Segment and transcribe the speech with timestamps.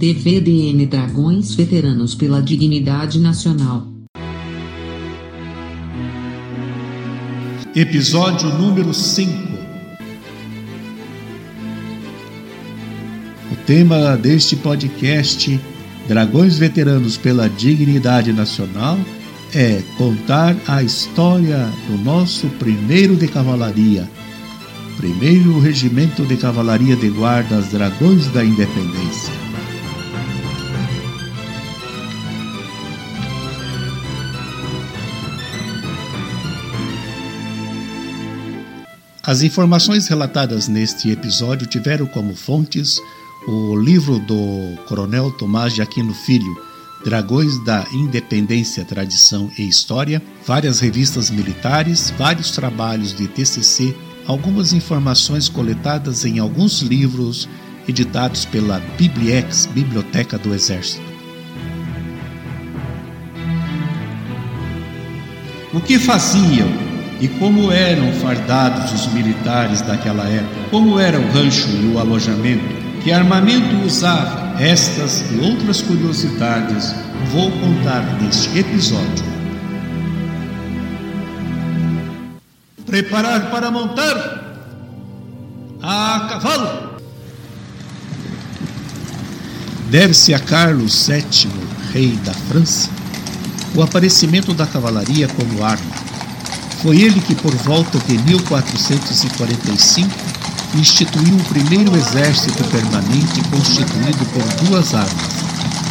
[0.00, 3.86] DVDN Dragões Veteranos pela Dignidade Nacional.
[7.76, 9.30] Episódio número 5
[13.52, 15.60] O tema deste podcast,
[16.08, 18.98] Dragões Veteranos pela Dignidade Nacional,
[19.54, 24.08] é contar a história do nosso primeiro de cavalaria,
[24.96, 29.39] primeiro regimento de cavalaria de guardas Dragões da Independência.
[39.30, 43.00] As informações relatadas neste episódio tiveram como fontes
[43.46, 46.60] o livro do Coronel Tomás de Aquino Filho,
[47.04, 53.96] Dragões da Independência, Tradição e História, várias revistas militares, vários trabalhos de TCC,
[54.26, 57.48] algumas informações coletadas em alguns livros
[57.86, 61.04] editados pela Bibliex, Biblioteca do Exército.
[65.72, 66.89] O que faziam
[67.20, 70.70] e como eram fardados os militares daquela época?
[70.70, 72.64] Como era o rancho e o alojamento?
[73.02, 74.58] Que armamento usava?
[74.58, 76.94] Estas e outras curiosidades
[77.30, 79.24] vou contar neste episódio.
[82.86, 84.40] Preparar para montar
[85.82, 86.90] a cavalo.
[89.90, 91.50] Deve-se a Carlos VII,
[91.92, 92.88] rei da França,
[93.74, 95.99] o aparecimento da cavalaria como arma.
[96.82, 100.08] Foi ele que, por volta de 1445,
[100.74, 105.44] instituiu o primeiro exército permanente constituído por duas armas,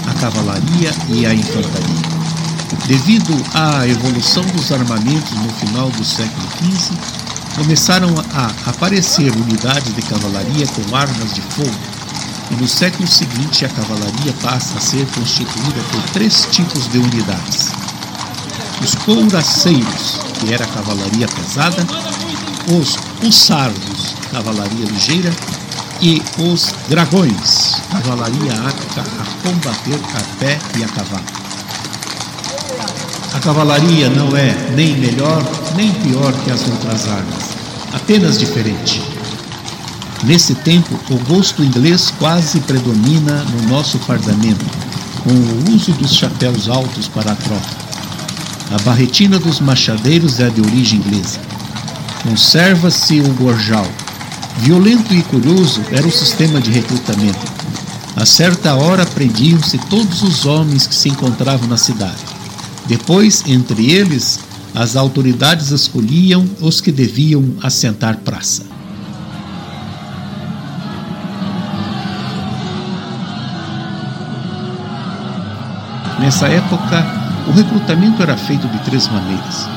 [0.07, 2.19] a cavalaria e a infantaria.
[2.87, 6.95] Devido à evolução dos armamentos no final do século XV,
[7.55, 11.77] começaram a aparecer unidades de cavalaria com armas de fogo,
[12.49, 17.69] e no século seguinte a cavalaria passa a ser constituída por três tipos de unidades:
[18.81, 21.85] os couraceiros, que era a cavalaria pesada,
[22.71, 25.31] os hussardos, cavalaria ligeira,
[26.01, 31.25] e os dragões, cavalaria apta a combater a pé e a cavalo.
[33.33, 35.43] A cavalaria não é nem melhor
[35.75, 37.49] nem pior que as outras armas,
[37.93, 39.01] apenas diferente.
[40.23, 44.65] Nesse tempo, o gosto inglês quase predomina no nosso fardamento,
[45.23, 47.88] com o uso dos chapéus altos para a tropa.
[48.71, 51.39] A barretina dos machadeiros é de origem inglesa.
[52.23, 53.87] Conserva-se o gorjal,
[54.59, 57.39] Violento e curioso era o sistema de recrutamento.
[58.17, 62.17] A certa hora prendiam-se todos os homens que se encontravam na cidade.
[62.85, 64.41] Depois, entre eles,
[64.75, 68.63] as autoridades escolhiam os que deviam assentar praça.
[76.19, 77.18] Nessa época,
[77.49, 79.67] o recrutamento era feito de três maneiras.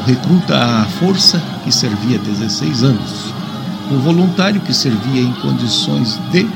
[0.00, 3.38] O recruta à força, que servia 16 anos
[3.90, 6.46] o voluntário que servia em condições de,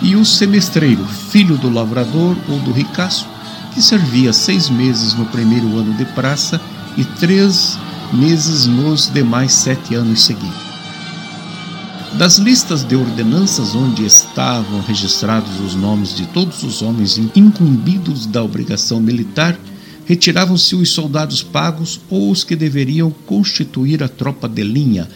[0.00, 3.26] e o semestreiro, filho do lavrador ou do ricaço,
[3.74, 6.60] que servia seis meses no primeiro ano de praça
[6.96, 7.78] e três
[8.12, 10.68] meses nos demais sete anos seguintes.
[12.14, 18.42] Das listas de ordenanças onde estavam registrados os nomes de todos os homens incumbidos da
[18.42, 19.54] obrigação militar,
[20.08, 25.06] retiravam-se os soldados pagos ou os que deveriam constituir a tropa de linha,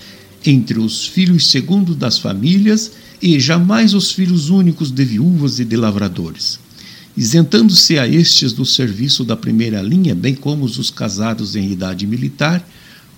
[0.44, 2.92] entre os filhos segundos das famílias
[3.22, 6.60] e jamais os filhos únicos de viúvas e de lavradores,
[7.16, 12.62] isentando-se a estes do serviço da primeira linha, bem como os casados em idade militar,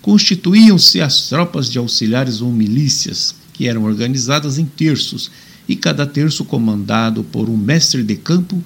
[0.01, 5.29] constituíam-se as tropas de auxiliares ou milícias, que eram organizadas em terços,
[5.67, 8.63] e cada terço comandado por um mestre de campo,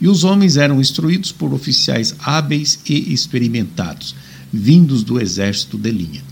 [0.00, 4.14] e os homens eram instruídos por oficiais hábeis e experimentados,
[4.52, 6.22] vindos do exército de linha.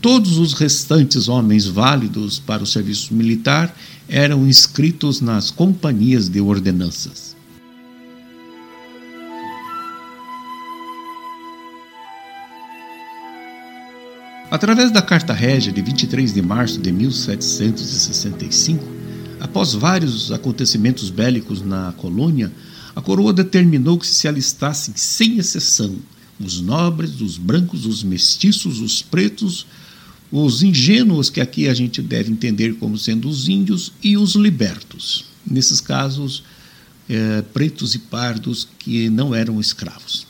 [0.00, 3.74] Todos os restantes homens válidos para o serviço militar
[4.08, 7.36] eram inscritos nas companhias de ordenanças.
[14.50, 18.82] Através da Carta Régia de 23 de março de 1765,
[19.40, 22.50] após vários acontecimentos bélicos na colônia,
[22.98, 25.94] a coroa determinou que se alistassem sem exceção
[26.40, 29.66] os nobres, os brancos, os mestiços, os pretos,
[30.32, 35.26] os ingênuos, que aqui a gente deve entender como sendo os índios, e os libertos.
[35.48, 36.42] Nesses casos,
[37.08, 40.26] é, pretos e pardos que não eram escravos.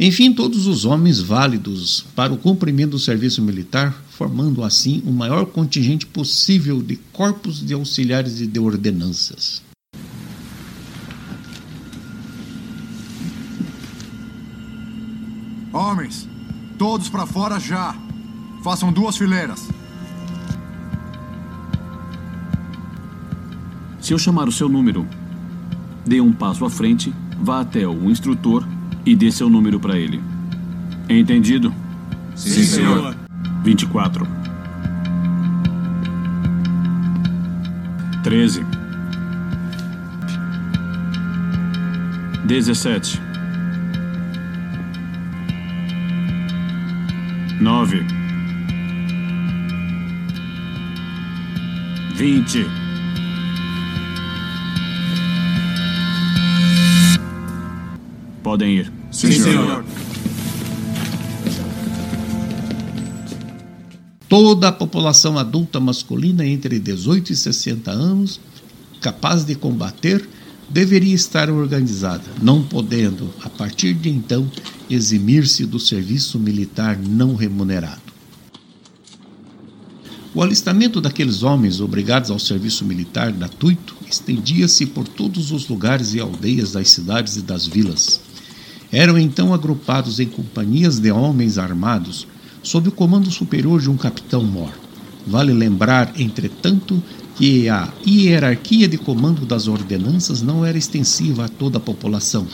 [0.00, 5.44] Enfim, todos os homens válidos para o cumprimento do serviço militar, formando assim o maior
[5.44, 9.67] contingente possível de corpos de auxiliares e de ordenanças.
[15.88, 16.28] Homens,
[16.76, 17.94] todos para fora já.
[18.62, 19.70] Façam duas fileiras.
[23.98, 25.06] Se eu chamar o seu número,
[26.04, 28.68] dê um passo à frente, vá até o instrutor
[29.06, 30.22] e dê seu número para ele.
[31.08, 31.72] Entendido?
[32.36, 33.16] Sim, Sim senhor.
[33.64, 34.28] 24.
[38.22, 38.62] 13.
[42.44, 43.27] 17.
[47.88, 48.04] 9.
[52.16, 52.66] 20.
[58.42, 58.92] Podem ir.
[59.10, 59.84] Sim, senhor.
[64.28, 68.38] Toda a população adulta masculina entre 18 e 60 anos,
[69.00, 70.28] capaz de combater,
[70.68, 74.50] deveria estar organizada, não podendo, a partir de então,
[74.90, 78.08] eximir-se do serviço militar não remunerado.
[80.34, 86.20] O alistamento daqueles homens obrigados ao serviço militar gratuito estendia-se por todos os lugares e
[86.20, 88.20] aldeias das cidades e das vilas.
[88.92, 92.26] Eram então agrupados em companhias de homens armados
[92.62, 94.72] sob o comando superior de um capitão-mor.
[95.26, 97.02] Vale lembrar, entretanto,
[97.38, 102.44] que a hierarquia de comando das ordenanças não era extensiva a toda a população,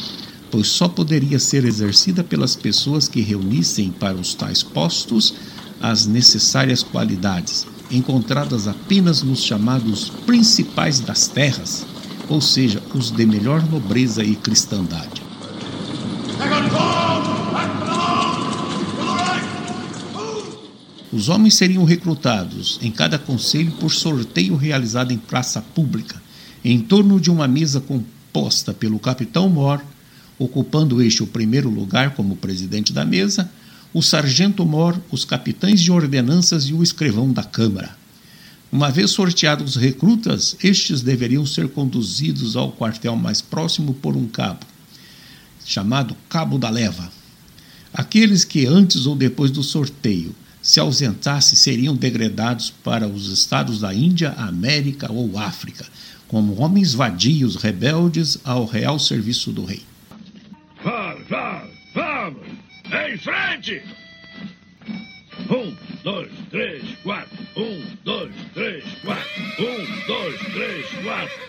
[0.50, 5.34] pois só poderia ser exercida pelas pessoas que reunissem para os tais postos
[5.81, 11.86] as necessárias qualidades, encontradas apenas nos chamados principais das terras,
[12.28, 15.22] ou seja, os de melhor nobreza e cristandade.
[21.14, 26.20] Os homens seriam recrutados em cada conselho por sorteio realizado em praça pública,
[26.64, 29.81] em torno de uma mesa composta pelo capitão Mor,
[30.37, 33.49] ocupando este o primeiro lugar como presidente da mesa,
[33.93, 37.96] o sargento Mor, os capitães de ordenanças e o escrivão da Câmara.
[38.72, 44.26] Uma vez sorteados os recrutas, estes deveriam ser conduzidos ao quartel mais próximo por um
[44.26, 44.67] cabo,
[45.64, 47.08] chamado Cabo da Leva.
[47.93, 50.34] Aqueles que antes ou depois do sorteio
[50.64, 55.84] se ausentasse, seriam degradados para os estados da Índia, América ou África,
[56.26, 59.82] como homens vadios rebeldes ao real serviço do rei.
[60.82, 62.43] Vamos, vamos, vamos!
[62.87, 63.82] Em frente!
[65.50, 67.38] Um, dois, três, quatro.
[67.58, 69.43] Um, dois, três, quatro.
[69.58, 71.40] Um, dois, três, quatro.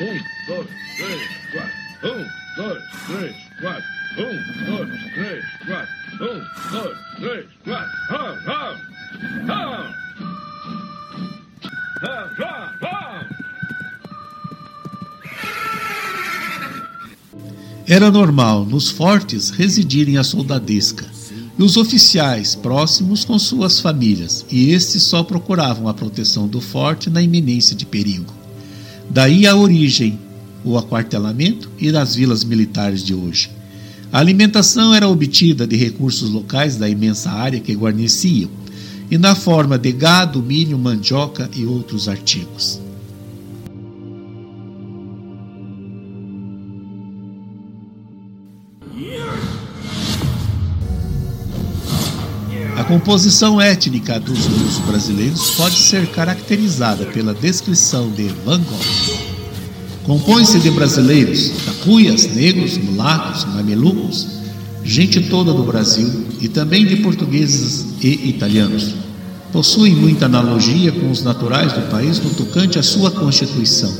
[0.00, 0.18] Um,
[0.48, 2.08] dois, três, quatro.
[2.10, 2.26] Um,
[2.56, 3.97] dois, três, quatro.
[4.18, 5.94] Um, dois, três, quatro.
[6.20, 6.42] Um,
[6.72, 7.92] dois, três, quatro.
[8.10, 8.44] Vamos.
[8.44, 9.94] Vamos.
[12.00, 12.98] Vamos, vamos, vamos.
[17.86, 21.06] Era normal nos fortes residirem a soldadesca
[21.56, 27.08] e os oficiais próximos com suas famílias, e estes só procuravam a proteção do forte
[27.08, 28.34] na iminência de perigo.
[29.08, 30.18] Daí a origem,
[30.64, 33.57] o aquartelamento e das vilas militares de hoje.
[34.10, 38.50] A alimentação era obtida de recursos locais da imensa área que guarneciam,
[39.10, 42.80] e na forma de gado, milho, mandioca e outros artigos.
[52.76, 59.27] A composição étnica dos índios brasileiros pode ser caracterizada pela descrição de Van Gogh
[60.08, 64.26] Compõe-se de brasileiros, tapuias, negros, mulatos, mamelucos,
[64.82, 68.94] gente toda do Brasil e também de portugueses e italianos.
[69.52, 73.94] Possuem muita analogia com os naturais do país no tocante à sua constituição,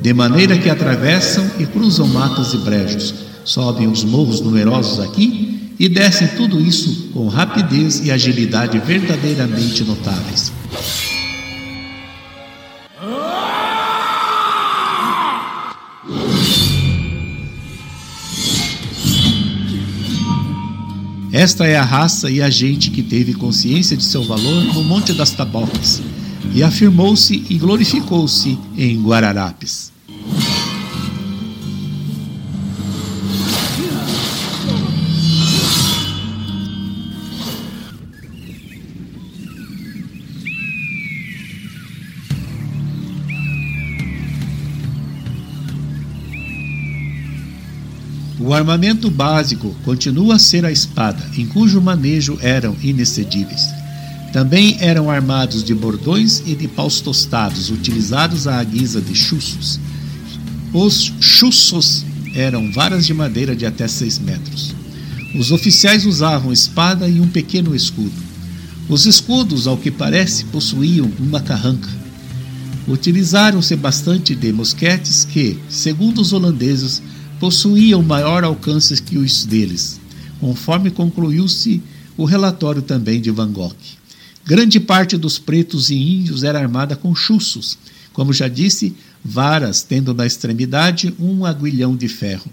[0.00, 3.14] de maneira que atravessam e cruzam matas e brejos,
[3.44, 10.50] sobem os morros numerosos aqui e descem tudo isso com rapidez e agilidade verdadeiramente notáveis.
[21.36, 25.12] Esta é a raça e a gente que teve consciência de seu valor no Monte
[25.12, 26.00] das Tabocas
[26.54, 29.92] e afirmou-se e glorificou-se em Guararapes.
[48.46, 53.60] O armamento básico continua a ser a espada, em cujo manejo eram inexcedíveis.
[54.32, 59.80] Também eram armados de bordões e de paus tostados, utilizados à guisa de chuços.
[60.72, 62.04] Os chuços
[62.36, 64.72] eram varas de madeira de até 6 metros.
[65.34, 68.14] Os oficiais usavam espada e um pequeno escudo.
[68.88, 71.88] Os escudos, ao que parece, possuíam uma carranca.
[72.86, 77.02] Utilizaram-se bastante de mosquetes que, segundo os holandeses,
[77.38, 80.00] possuíam maior alcance que os deles,
[80.40, 81.82] conforme concluiu-se
[82.16, 83.74] o relatório também de Van Gogh.
[84.44, 87.76] Grande parte dos pretos e índios era armada com chuços,
[88.12, 92.50] como já disse, varas tendo na extremidade um aguilhão de ferro.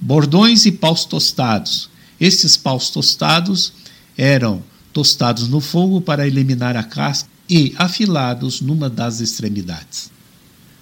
[0.00, 1.90] Bordões e paus tostados.
[2.20, 3.72] Estes paus tostados
[4.16, 4.62] eram
[4.92, 10.10] tostados no fogo para eliminar a casca e afilados numa das extremidades.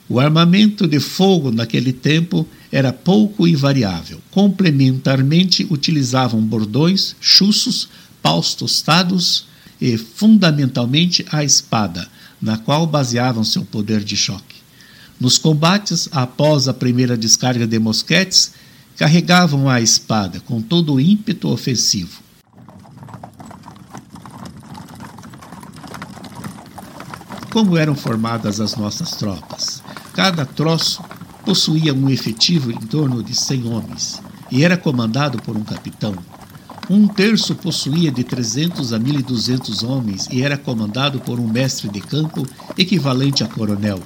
[0.09, 4.21] O armamento de fogo naquele tempo era pouco e variável.
[4.31, 7.89] Complementarmente utilizavam bordões, chuços,
[8.23, 9.47] paus tostados
[9.81, 12.09] e, fundamentalmente, a espada,
[12.41, 14.57] na qual baseavam seu poder de choque.
[15.19, 18.53] Nos combates, após a primeira descarga de mosquetes,
[18.97, 22.23] carregavam a espada com todo o ímpeto ofensivo.
[27.51, 29.76] Como eram formadas as nossas tropas?
[30.17, 31.03] Cada troço
[31.45, 36.15] possuía um efetivo em torno de 100 homens e era comandado por um capitão.
[36.89, 42.01] Um terço possuía de 300 a 1.200 homens e era comandado por um mestre de
[42.01, 42.47] campo
[42.79, 44.01] equivalente a coronel.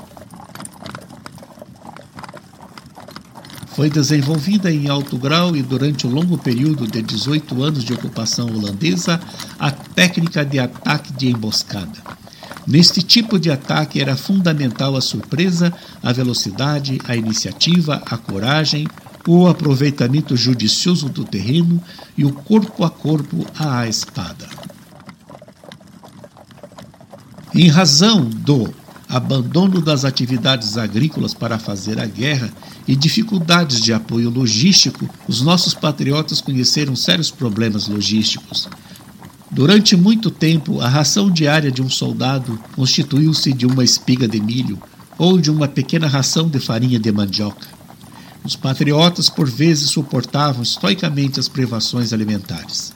[3.77, 8.49] Foi desenvolvida em alto grau e durante o longo período de 18 anos de ocupação
[8.49, 9.21] holandesa
[9.61, 12.20] a técnica de ataque de emboscada.
[12.67, 18.87] Neste tipo de ataque era fundamental a surpresa, a velocidade, a iniciativa, a coragem,
[19.27, 21.83] o aproveitamento judicioso do terreno
[22.17, 24.49] e o corpo a corpo à espada.
[27.55, 28.73] Em razão do
[29.09, 32.53] abandono das atividades agrícolas para fazer a guerra
[32.87, 38.69] e dificuldades de apoio logístico, os nossos patriotas conheceram sérios problemas logísticos.
[39.51, 44.81] Durante muito tempo, a ração diária de um soldado constituiu-se de uma espiga de milho
[45.19, 47.67] ou de uma pequena ração de farinha de mandioca.
[48.45, 52.93] Os patriotas, por vezes, suportavam estoicamente as privações alimentares.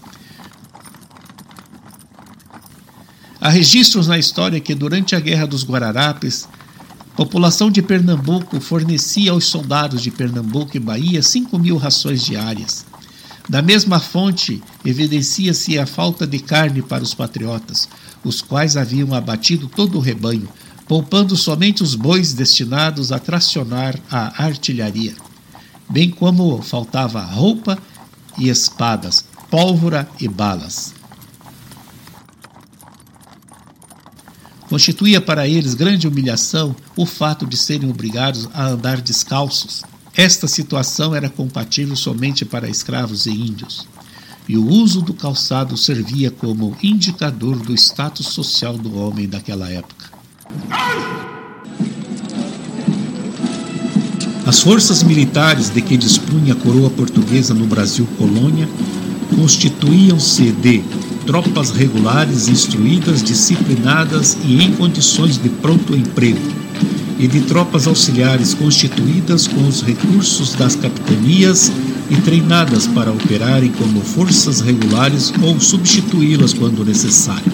[3.41, 6.49] Há registros na história que, durante a Guerra dos Guararapes,
[7.13, 12.87] a população de Pernambuco fornecia aos soldados de Pernambuco e Bahia 5 mil rações diárias.
[13.49, 17.87] Da mesma fonte, evidencia-se a falta de carne para os patriotas,
[18.25, 20.49] os quais haviam abatido todo o rebanho,
[20.89, 25.15] poupando somente os bois destinados a tracionar a artilharia,
[25.91, 27.79] bem como faltava roupa
[28.39, 30.95] e espadas, pólvora e balas.
[34.71, 39.83] Constituía para eles grande humilhação o fato de serem obrigados a andar descalços
[40.17, 43.87] esta situação era compatível somente para escravos e índios,
[44.49, 50.13] e o uso do calçado servia como indicador do status social do homem daquela época.
[54.47, 58.69] As forças militares de que dispunha a coroa portuguesa no Brasil colônia
[59.35, 60.85] constituíam-se de
[61.27, 66.64] tropas regulares instruídas, disciplinadas e em condições de pronto emprego
[67.19, 71.71] e de tropas auxiliares constituídas com os recursos das capitanias
[72.11, 77.53] e treinadas para operarem como forças regulares ou substituí-las quando necessário.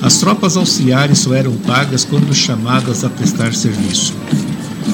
[0.00, 4.14] As tropas auxiliares só eram pagas quando chamadas a prestar serviço.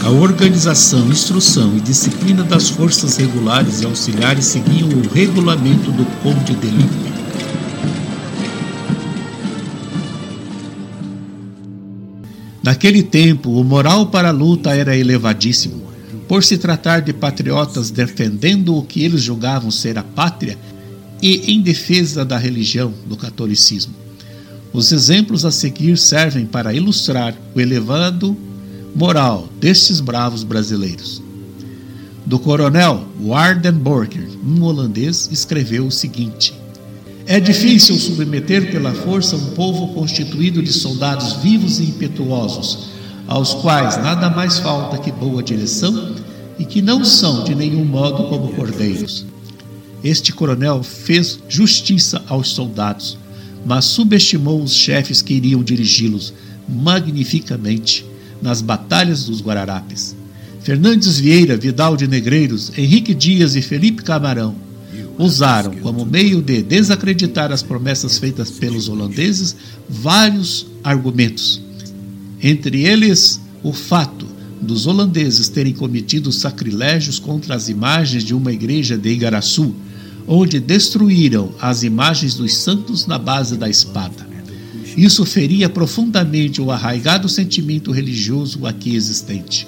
[0.03, 6.55] A organização, instrução e disciplina das forças regulares e auxiliares seguiam o regulamento do Conde
[6.55, 7.14] de Lippe.
[12.65, 15.83] Naquele tempo, o moral para a luta era elevadíssimo.
[16.27, 20.57] Por se tratar de patriotas defendendo o que eles julgavam ser a pátria
[21.21, 23.93] e em defesa da religião, do catolicismo.
[24.73, 28.35] Os exemplos a seguir servem para ilustrar o elevado
[28.97, 31.23] moral destes bravos brasileiros.
[32.25, 36.55] Do coronel Wardenborger, um holandês, escreveu o seguinte:
[37.27, 42.91] é difícil submeter pela força um povo constituído de soldados vivos e impetuosos,
[43.27, 46.15] aos quais nada mais falta que boa direção
[46.59, 49.25] e que não são de nenhum modo como cordeiros.
[50.03, 53.17] Este coronel fez justiça aos soldados,
[53.65, 56.35] mas subestimou os chefes que iriam dirigi-los
[56.69, 58.05] magnificamente
[58.43, 60.15] nas batalhas dos Guararapes.
[60.61, 64.55] Fernandes Vieira, Vidal de Negreiros, Henrique Dias e Felipe Camarão
[65.19, 69.57] usaram como meio de desacreditar as promessas feitas pelos holandeses
[69.89, 71.63] vários argumentos.
[72.43, 74.27] Entre eles, o fato
[74.61, 79.75] dos holandeses terem cometido sacrilégios contra as imagens de uma igreja de Igaraçu,
[80.27, 84.27] onde destruíram as imagens dos santos na base da espada.
[84.97, 89.67] Isso feria profundamente o arraigado sentimento religioso aqui existente.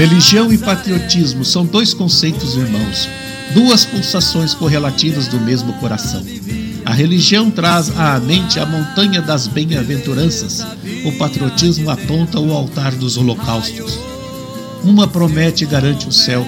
[0.00, 3.08] Religião e patriotismo são dois conceitos irmãos,
[3.54, 6.24] duas pulsações correlativas do mesmo coração.
[6.84, 10.66] A religião traz à mente a montanha das bem-aventuranças,
[11.04, 13.98] o patriotismo aponta o altar dos holocaustos.
[14.82, 16.46] Uma promete e garante o céu,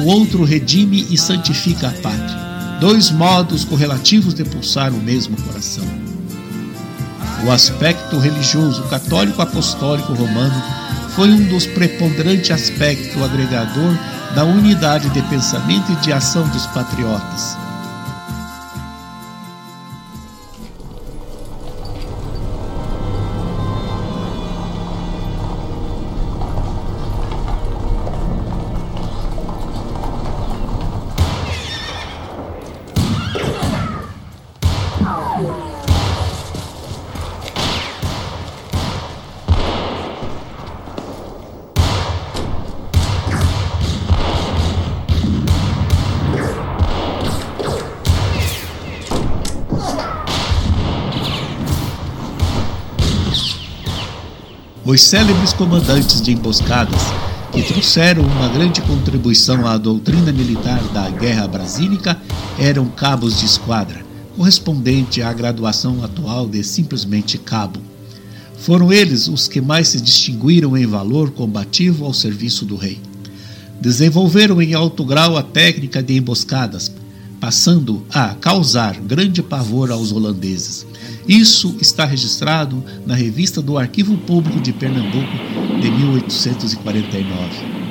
[0.00, 2.42] o outro redime e santifica a pátria.
[2.80, 5.84] Dois modos correlativos de pulsar o mesmo coração.
[7.44, 10.81] O aspecto religioso católico apostólico romano
[11.14, 13.96] foi um dos preponderantes aspectos agregador
[14.34, 17.61] da unidade de pensamento e de ação dos patriotas.
[54.92, 57.00] Os célebres comandantes de emboscadas
[57.50, 62.20] que trouxeram uma grande contribuição à doutrina militar da Guerra Brasílica
[62.58, 64.04] eram cabos de esquadra,
[64.36, 67.80] correspondente à graduação atual de simplesmente cabo.
[68.58, 73.00] Foram eles os que mais se distinguiram em valor combativo ao serviço do rei.
[73.80, 76.92] Desenvolveram em alto grau a técnica de emboscadas,
[77.42, 80.86] passando a causar grande pavor aos holandeses.
[81.26, 85.26] Isso está registrado na revista do Arquivo Público de Pernambuco
[85.80, 87.82] de 1849.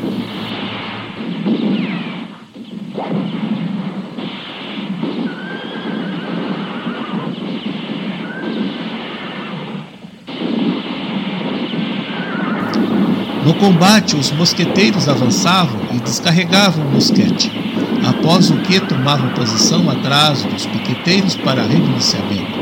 [13.45, 17.60] No combate, os mosqueteiros avançavam e descarregavam o mosquete,
[18.05, 22.59] após o que tomavam posição atrás dos piqueteiros para reiniciamento.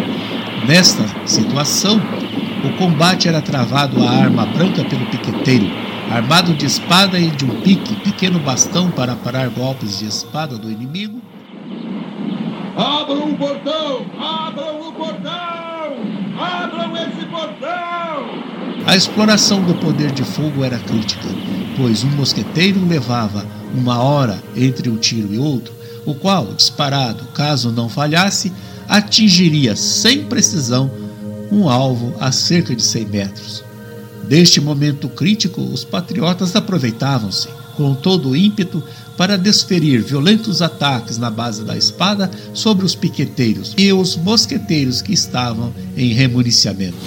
[0.67, 2.01] Nesta situação,
[2.63, 5.67] o combate era travado à arma branca pelo piqueteiro,
[6.11, 10.69] armado de espada e de um pique, pequeno bastão para parar golpes de espada do
[10.69, 11.21] inimigo.
[12.75, 14.05] Abram o portão!
[14.19, 15.97] Abram o portão!
[16.37, 18.48] Abram esse portão!
[18.89, 21.27] A exploração do poder de fogo era crítica,
[21.77, 25.71] pois um mosqueteiro levava uma hora entre um tiro e outro,
[26.07, 28.51] o qual, disparado, caso não falhasse,
[28.87, 30.89] atingiria sem precisão
[31.51, 33.63] um alvo a cerca de 100 metros.
[34.27, 37.47] Deste momento crítico, os patriotas aproveitavam-se,
[37.77, 38.83] com todo o ímpeto,
[39.15, 45.13] para desferir violentos ataques na base da espada sobre os piqueteiros e os mosqueteiros que
[45.13, 46.97] estavam em remuniciamento.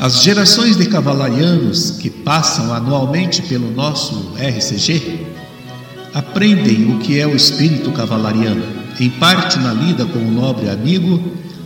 [0.00, 5.26] As gerações de cavalarianos que passam anualmente pelo nosso RCG
[6.14, 8.64] aprendem o que é o espírito cavalariano,
[8.98, 11.22] em parte na lida com o nobre amigo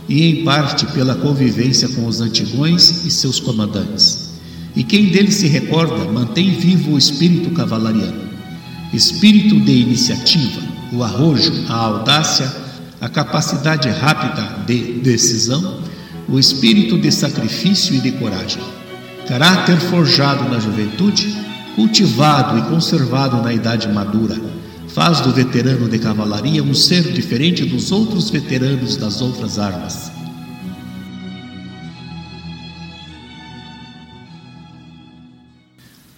[0.09, 4.31] e em parte pela convivência com os antigões e seus comandantes.
[4.75, 8.21] E quem deles se recorda mantém vivo o espírito cavalariano,
[8.91, 12.53] espírito de iniciativa, o arrojo, a audácia,
[12.99, 15.85] a capacidade rápida de decisão
[16.27, 18.61] o espírito de sacrifício e de coragem.
[19.27, 21.35] Caráter forjado na juventude,
[21.75, 24.39] cultivado e conservado na idade madura,
[24.89, 30.11] faz do veterano de cavalaria um ser diferente dos outros veteranos das outras armas.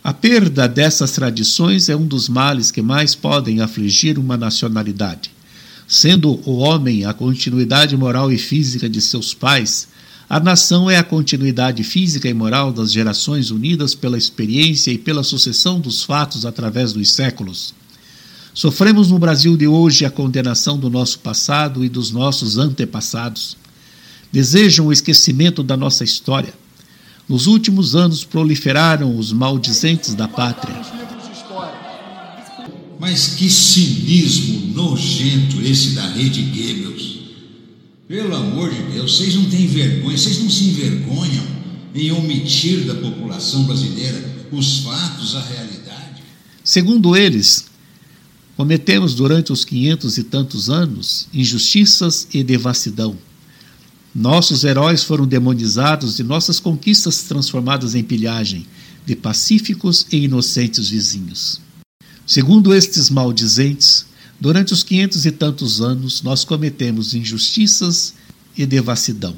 [0.03, 5.36] A perda dessas tradições é um dos males que mais podem afligir uma nacionalidade.
[5.87, 9.87] Sendo o homem a continuidade moral e física de seus pais,
[10.29, 15.23] a nação é a continuidade física e moral das gerações unidas pela experiência e pela
[15.23, 17.73] sucessão dos fatos através dos séculos.
[18.53, 23.55] Sofremos no Brasil de hoje a condenação do nosso passado e dos nossos antepassados.
[24.29, 26.53] Desejam o esquecimento da nossa história.
[27.29, 31.06] Nos últimos anos proliferaram os maldizentes da pátria.
[32.99, 37.17] Mas que cinismo nojento esse da rede Goebbels.
[38.07, 41.45] Pelo amor de Deus, vocês não têm vergonha, vocês não se envergonham
[41.93, 46.23] em omitir da população brasileira os fatos, a realidade?
[46.63, 47.67] Segundo eles,
[48.57, 53.15] Cometemos durante os quinhentos e tantos anos injustiças e devassidão.
[54.15, 58.65] Nossos heróis foram demonizados e nossas conquistas transformadas em pilhagem
[59.05, 61.61] de pacíficos e inocentes vizinhos.
[62.27, 64.05] Segundo estes maldizentes,
[64.37, 68.15] durante os quinhentos e tantos anos nós cometemos injustiças
[68.57, 69.33] e devassidão.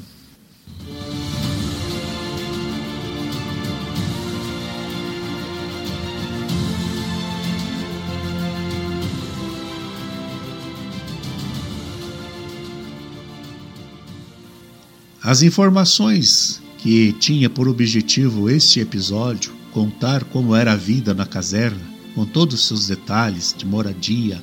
[15.22, 21.89] As informações que tinha por objetivo este episódio contar como era a vida na caserna,
[22.14, 24.42] com todos os seus detalhes de moradia,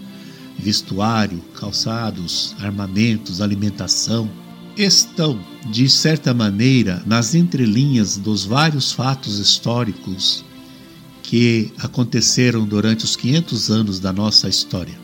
[0.58, 4.30] vestuário, calçados, armamentos, alimentação,
[4.75, 10.43] estão, de certa maneira, nas entrelinhas dos vários fatos históricos
[11.23, 14.97] que aconteceram durante os 500 anos da nossa história.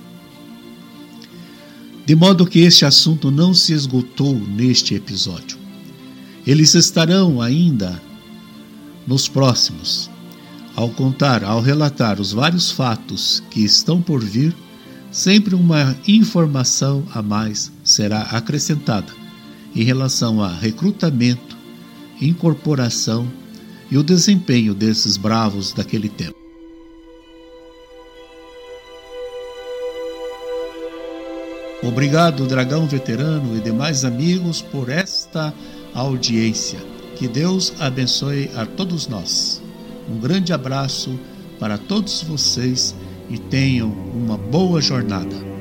[2.05, 5.57] De modo que este assunto não se esgotou neste episódio.
[6.45, 8.01] Eles estarão ainda
[9.07, 10.09] nos próximos.
[10.75, 14.55] Ao contar, ao relatar os vários fatos que estão por vir,
[15.11, 19.13] sempre uma informação a mais será acrescentada
[19.75, 21.55] em relação a recrutamento,
[22.19, 23.27] incorporação
[23.89, 26.43] e o desempenho desses bravos daquele tempo.
[31.83, 35.53] Obrigado, Dragão Veterano e demais amigos, por esta
[35.93, 36.79] audiência.
[37.17, 39.62] Que Deus abençoe a todos nós.
[40.09, 41.19] Um grande abraço
[41.59, 42.95] para todos vocês
[43.29, 45.52] e tenham uma boa jornada.